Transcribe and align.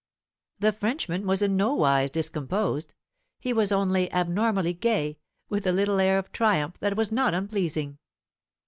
The 0.57 0.71
Frenchman 0.73 1.27
was 1.27 1.43
in 1.43 1.55
no 1.55 1.75
wise 1.75 2.09
discomposed; 2.09 2.95
he 3.39 3.53
was 3.53 3.71
only 3.71 4.11
abnormally 4.11 4.73
gay, 4.73 5.19
with 5.47 5.67
a 5.67 5.71
little 5.71 5.99
air 5.99 6.17
of 6.17 6.31
triumph 6.31 6.79
that 6.79 6.97
was 6.97 7.11
not 7.11 7.35
unpleasing. 7.35 7.99